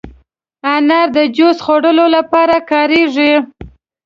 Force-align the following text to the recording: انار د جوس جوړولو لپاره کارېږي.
انار 0.73 1.07
د 1.17 1.19
جوس 1.35 1.57
جوړولو 1.67 2.05
لپاره 2.15 2.55
کارېږي. 2.71 3.33